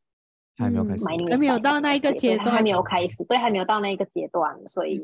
[0.55, 5.01] 还没有开始，还没有到那一个阶段，还没有开始，对，还没有到那一个阶段，所以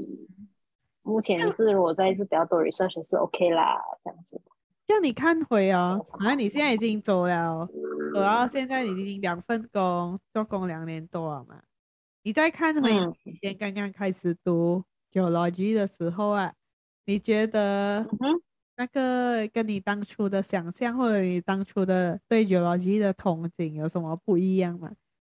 [1.01, 4.39] 目前是如果在是比较多 research 是 OK 啦，这样子。
[4.85, 7.67] 叫你看回哦，好像你现在已经走了，
[8.13, 11.59] 走到现在你已经两份工，做工两年多了嘛，
[12.21, 12.91] 你再看回
[13.23, 16.53] 以前刚刚开始读 geology 的时候啊。
[17.05, 18.05] 你觉得
[18.75, 24.91] 那个跟你当初的想象，或者你当初的对 geology 的憧憬有什么不一样吗？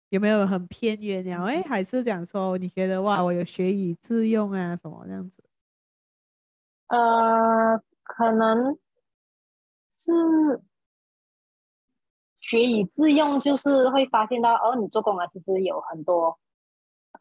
[0.09, 1.41] 有没有很偏远呀？
[1.45, 5.41] 哎，还是讲说你觉得哇，我有学以致用啊，什么这样子？
[6.87, 8.77] 呃，可能
[9.97, 10.11] 是
[12.41, 16.37] 学以致用，就是会发现到哦，你做工啊，其实有很多。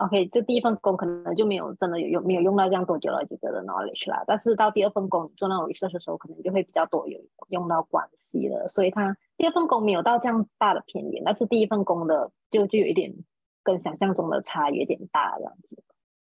[0.01, 4.25] OK，这第一份工可能就没有真的有用，没有用到这样多久了几个的 knowledge 啦。
[4.27, 8.67] 但是到第二份工做那种 research 的时候，可能就会比较多有用到关系了。
[8.67, 13.15] 所以他第二份工没有到这样大的偏远，但是第一份工的就就有一点
[13.63, 15.77] 跟想象中的差有点大这样子。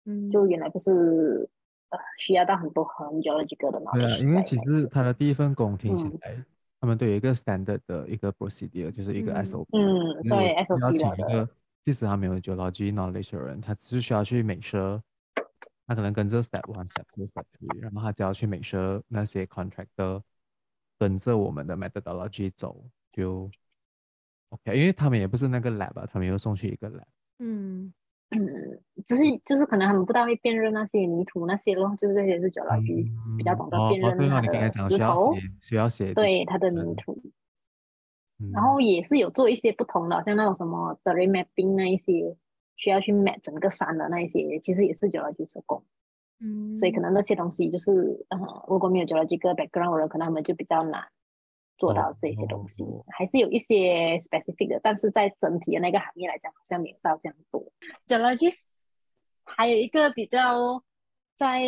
[0.05, 1.49] 嗯，就原来不是
[1.89, 3.99] 呃需要到很多很久的几个的 knowledge。
[3.99, 6.45] 对啊，因为其实他的第一份工听起来，嗯、
[6.79, 9.65] 他们都有一个 standard 的一个 procedure，就是一个 SOP。
[9.71, 11.49] 嗯，对 SOP 的。
[11.85, 14.99] 即使他没有 geology knowledge 的人，他只是需要去 make sure，
[15.85, 20.19] 他可能跟着 step one、step two、step three，然后他只要去 make sure 那些 contractor
[20.97, 23.51] 跟着我们的 methodology 走就
[24.49, 27.03] OK，因为他们也不是那个 lab 啊，他们又送去一个 lab。
[27.37, 27.93] 嗯
[28.29, 28.39] 嗯，
[29.05, 37.21] 只是就是可能他们不大会辨认那些泥土那些咯，就是这些是 geology、嗯、比较懂得辨认它的石头，需要写对它的泥土。
[38.53, 42.35] 然后也是有做一些不同的，像那种什么 terrain mapping 那一些，
[42.75, 45.83] 需要去 map 整个山的那一些，其实也是 geology 工。
[46.39, 51.01] 嗯，所以可能那些东西就是，呃，如果没有 geology background 的人，可能他们就比较难
[51.77, 52.83] 做到这些东西。
[52.83, 57.71] 哦哦、还是有一些 specific 的，但是在整体的那个行业来讲，好像没有到这样多。
[58.07, 58.53] geology
[59.43, 60.83] 还有一个比较。
[61.35, 61.61] 在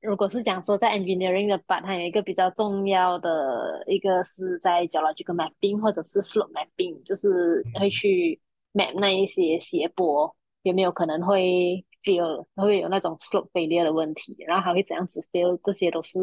[0.00, 8.40] 如果是讲说在 engineering 的 part，它有一个比较重要的一个是在 geological mapping 或者是 slope mapping，就是会去
[8.72, 16.18] map 那一些斜坡有没有可能会 fail，会有那种 slope failure 的问题，然后还会怎样子 fail，这些都是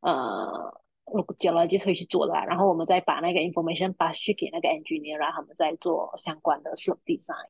[0.00, 0.74] 呃
[1.38, 2.32] geologist 会去做的。
[2.32, 7.48] 然后我们再把那个 information pass 去给那个 engineer，然后他们再做相关的 slope design。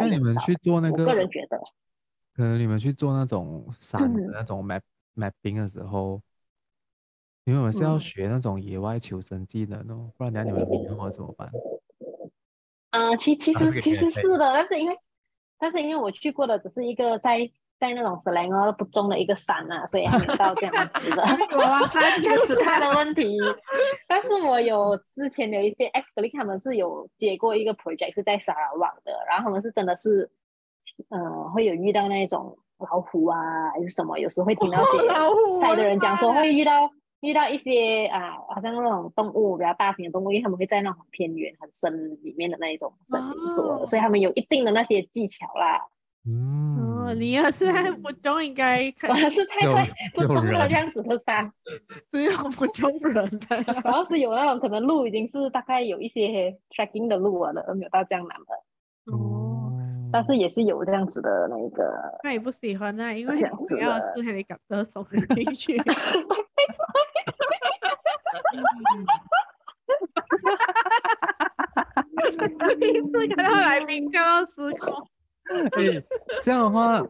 [0.00, 1.02] 那你们去做那个？
[1.02, 1.60] 我个人觉得。
[2.36, 4.82] 可能你们去做那种山的那种 map、
[5.14, 6.20] 嗯、mapping 的时候，
[7.46, 11.50] 你们是要学那种野外求生技能哦，不然等下你们迷路怎么办？
[12.90, 14.94] 嗯、呃，其其实其实是的，但是因为
[15.58, 21.24] 但是因为我去过的只是一个在在那种 Selangor 不中的一个山啊，所以还没到这样子的
[22.22, 23.38] 这样子他的问题。
[24.06, 30.30] 但是我有之前有一些 ex-colleague 他们是有接过一个 project 是在 Sarawak 的，然后他们是真的是。
[31.10, 34.18] 呃，会有遇到那种老虎啊，还是什么？
[34.18, 34.98] 有时会听到些
[35.60, 36.90] 赛的人讲说会遇到
[37.20, 45.80] 遇到一些啊，好像那种动物比较大型的动物，因为他们会在那种偏远、很深里面的那一种森林做的，所以他们有一定的那些技巧啦。
[46.28, 51.50] 嗯，你要是在不中，应该 我是太太不中了这样子的山，
[52.12, 59.16] 只有不中人的，主要是有那种可能路已经是大概有一些 trekking 的路了，而没有到这样难的。
[59.16, 59.45] 哦。
[60.16, 61.92] 但是也是有这样子的那个。
[62.24, 65.76] 那也不喜欢啊，因为这样子不要是还得搞歌手进去。
[72.80, 75.06] 第一次看到来宾就要失控。
[75.50, 76.02] 哎，
[76.42, 77.02] 这样的话，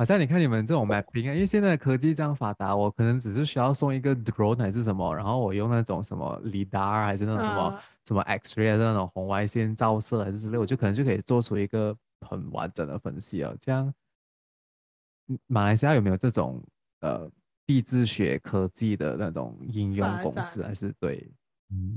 [0.00, 11.94] 好像你看你们这种 mapping 啊，因为现在科技这样发达，我可能只是需要送一个 drone 还是什么，然后我用那种什么 lidar 还是那种什么、嗯、什么 X-ray 的那种红外线照射还是之类，我就可能就可以做出一个
[12.26, 13.52] 很完整的分析啊。
[13.60, 13.92] 这样，
[15.46, 16.64] 马来西亚有没有这种
[17.00, 17.30] 呃
[17.66, 20.62] 地质学科技的那种应用公司？
[20.62, 21.30] 还是对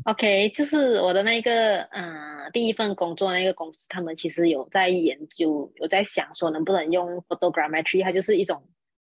[0.06, 8.62] ？OK，就是我的那个，嗯、呃，第一份工作那个公司，他们其实有在研究，有在想说能不能用 photogrammetry，它就是一种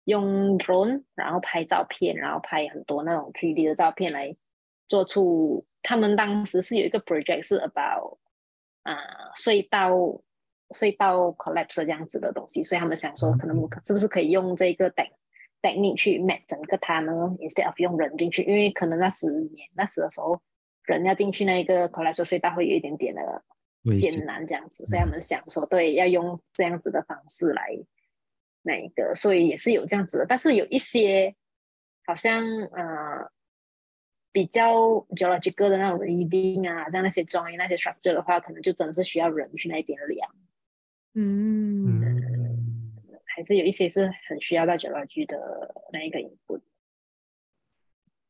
[0.05, 4.35] 用 drone 然后拍照片，然后拍很多那种 3D 的照片来
[4.87, 5.65] 做出。
[5.83, 8.17] 他们当时是有一个 project 是 about
[8.83, 9.91] 啊、呃、隧道
[10.71, 13.55] 隧道 collapse 这样子的东西，所以他们想说，可能
[13.85, 15.11] 是不是可以用这个 tech
[15.61, 20.41] technique 去 map 整个它呢？instead of 用人进去，因为可能那十年那时的时候。
[20.87, 23.43] 人要进去那一个 collapse 隧道会有一点点的
[23.99, 27.77] 艰难，这样子，所以他们想说，对，要用这样子的方式来
[28.63, 30.25] 那一个，所以也是有这样子的。
[30.25, 31.35] 但是有一些
[32.05, 33.29] 好像呃
[34.31, 34.73] 比较
[35.15, 40.29] geological 的那种 reading 啊，像那些 join 那些 structure 的话，可能就真的是需要人去那边量。
[41.15, 42.91] 嗯，嗯，
[43.25, 46.61] 还是有一些是很需要到 geology 的那一个 input。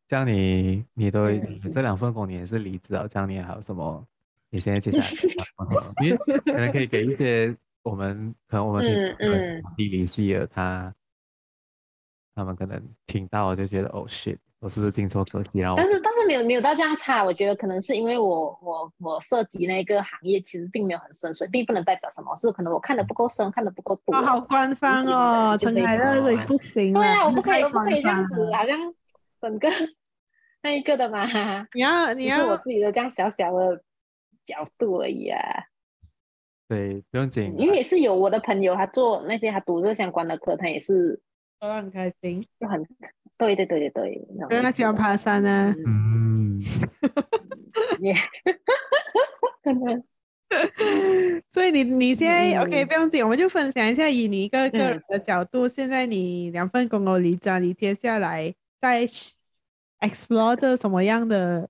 [0.08, 4.06] 这样你你都、嗯、你这两份工你也是离职了，这样你还有什么？
[4.50, 5.08] 你现在接下来，
[6.06, 7.54] 因为可能可以给一些
[7.84, 10.94] 我们可能我们嗯嗯地理系的他
[12.34, 15.74] 他们可能听到就觉得哦 shit，我是不是进错科技了？
[15.76, 24.16] 但是但是没有没有到这样差，我觉得可能是因为我我我涉及那个行业其实并没有很深，所以并不能代表什么，是可能我看的不够深，看的不够多。
[24.16, 28.80] 哦，好官方哦，陈凯乐不行，对啊，我不可以我不可以这样子，好像。
[29.42, 29.68] 整个
[30.64, 31.26] 那一个的嘛，
[31.74, 33.82] 你要你要我自己的这样小小的
[34.46, 35.40] 角度而已啊。
[36.68, 41.18] 对，不用紧，因为也是有我的朋友，他做那些他读这相关的课，他也是
[41.62, 42.86] 都很开心，就很
[43.38, 44.28] 对对对对对。
[44.50, 45.74] 因为他喜欢爬山呢。
[45.86, 46.60] 嗯。
[48.02, 48.14] 耶。
[49.64, 50.04] 可能。
[51.54, 58.54] 所以你你现在、嗯、OK 不用紧，我们就分享一下，以你一个个人的角度，嗯、现在你两份工作离家，你接下来。
[58.80, 59.08] 在
[60.00, 61.70] explore 这什么样的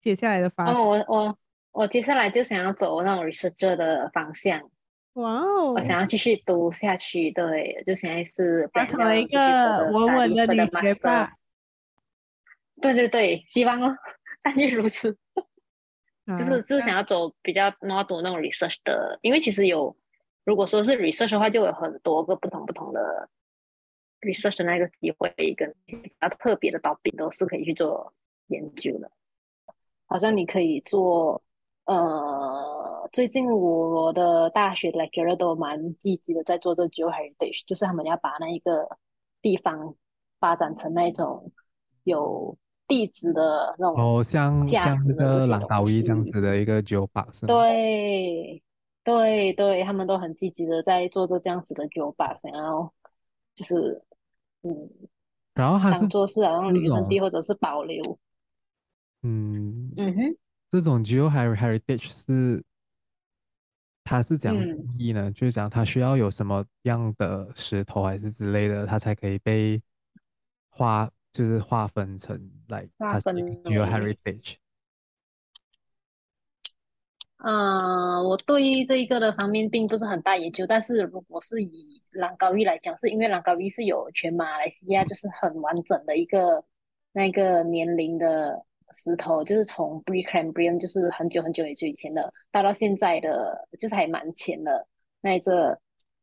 [0.00, 0.74] 接下来的发展？
[0.74, 1.38] 哦，我我
[1.72, 4.60] 我接下来就想要走那种 researcher 的方向。
[5.14, 5.72] 哇哦！
[5.72, 11.32] 我想要继续读下去，对，就现在是成了一个稳稳的女学霸。
[12.80, 13.96] 对对对，希望哦，
[14.42, 15.16] 但愿如此。
[16.36, 19.96] 就是就是想要走比较 model 那种 research 的，因为其实有，
[20.44, 23.28] 如果说是 research 的话，就有很多个不同不同的。
[24.20, 28.12] Research 的那个机会跟比较特别的导品都是可以去做
[28.48, 29.10] 研究的，
[30.06, 31.40] 好像你可以做，
[31.84, 38.88] 呃，最近我的大学 lecturer 都蛮积极的在做这个 geoheritage，就是他们要把那一个
[39.40, 39.94] 地方
[40.40, 41.52] 发展成那种
[42.04, 42.56] 有
[42.88, 48.62] 地质的那种哦，像像这个朗高医这样子的一个 geopark 对
[49.04, 52.92] 对对，他们都很积极的在做这这样子的 geopark，想要
[53.54, 54.02] 就是。
[54.62, 54.90] 嗯，
[55.54, 58.18] 然后还是做事啊，然后留存地或者是保留。
[59.22, 60.36] 嗯嗯哼，
[60.70, 62.64] 这种 geoheritage 是，
[64.04, 65.28] 它是讲意义呢？
[65.28, 69.82] 嗯、就是讲它需要有什么样的石头还是之类的，它才可以被
[70.68, 73.34] 划，就是划分成来划分
[73.64, 74.54] geoheritage。
[77.38, 86.64] 嗯，我对这一个的方面并不是很大研究，但是如果是以朗高玉来讲，是因为朗高玉是有全马来西亚就是很完整的一个
[87.12, 88.60] 那个年龄的
[88.92, 94.84] 石头，就是从 Precambrian 就是很久很久很久以前的，到到现在的就是还蛮浅的
[95.20, 95.78] 那一个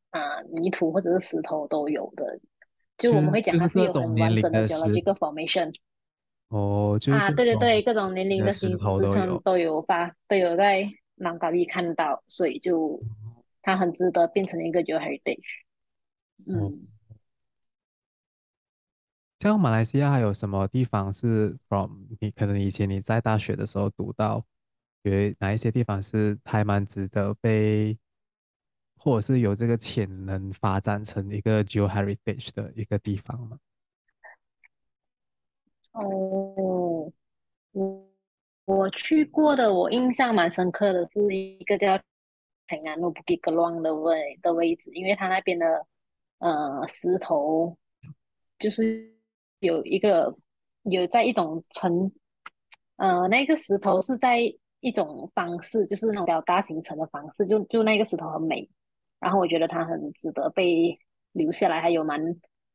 [0.09, 2.37] 啊泥土或者是石头都有的，
[2.97, 5.73] 就我们会讲它是有很完整的 geological formation。
[6.49, 10.85] 哦，就啊，对对对，各种年龄的形石层都有发都有在。
[11.15, 13.01] 让高一看到，所以就
[13.61, 15.41] 它很值得变成一个 geoheritage。
[16.45, 16.87] 嗯，
[19.39, 24.45] 像马来西亚还有什么地方是 from 你可能以前你在大学的时候读到，
[25.03, 27.97] 有哪一些地方是还蛮值得被，
[28.97, 33.57] 或者是有这个潜能发展成一个 geoheritage 的一个地方吗？
[35.93, 37.11] 哦，
[37.73, 38.04] 嗯。
[38.65, 41.99] 我去过的，我印象蛮深刻的是一个叫
[42.67, 45.85] 平安路 Bukit Kelong 的位的位置，因为它那边的
[46.39, 47.77] 呃石头
[48.57, 49.13] 就是
[49.59, 50.35] 有一个
[50.83, 52.11] 有在一种层，
[52.97, 54.39] 呃，那个石头是在
[54.79, 58.67] 一种方式，就是那种表达形成的方式，就就那个石头很美，
[59.19, 60.97] 然后我觉得它很值得被
[61.33, 62.19] 留下来，还有蛮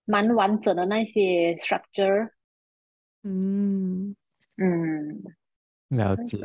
[0.04, 2.30] 蛮完整的那些 structure，
[3.24, 4.14] 嗯。
[4.62, 5.22] 嗯，
[5.90, 6.36] 了解。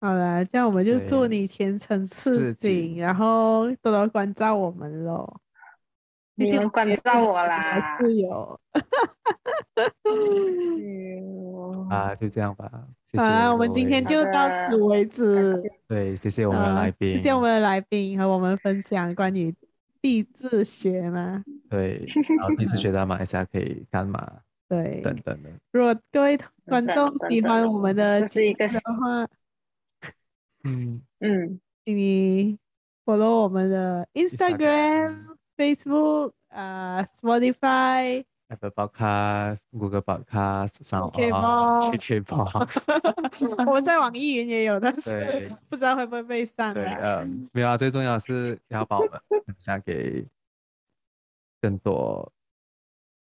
[0.00, 5.32] 好了，这样我们就祝你前程似锦，然后多多关照我们喽。
[6.34, 8.58] 你们关照我啦，是有。
[11.88, 12.68] 啊，就这样吧。
[13.16, 15.62] 好了，我们今天就到此为止。
[15.86, 19.54] 对，谢谢我们的来宾，谢谢我们的来宾和我们分享关于
[20.00, 21.44] 地质学嘛。
[21.68, 22.04] 对，
[22.38, 24.26] 然后地质学在马来西亚可以干嘛？
[24.72, 25.50] 对，等等的。
[25.70, 29.28] 如果各位观众喜欢我们的是一个的话，
[30.64, 32.56] 嗯嗯，请你
[33.04, 42.80] follow 我们的 Instagram、Facebook、 啊 Spotify、Apple Podcast、Google Podcast、KKBOX，
[43.66, 46.72] 我们在网易云也有，但是不知道会不会被上。
[46.72, 50.26] 对，嗯，没有啊，最重要的是要把我们分享给
[51.60, 52.32] 更多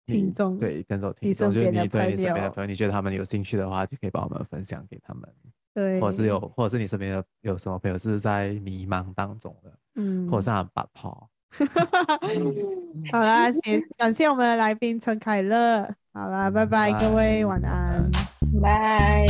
[0.06, 5.22] 听众，对，跟着听众，就是你对你身边的朋友，你觉得他们有兴趣的话，就可以把我们分享给他们。
[5.74, 11.28] 对，或者是有，或者是你身边的有什么朋友是在迷茫当中的，嗯，或者是很拔炮。
[13.12, 15.82] 好啦，先感谢我们的来宾陈凯乐。
[16.12, 18.08] 好啦，拜拜，各位晚安，
[18.62, 19.26] 拜。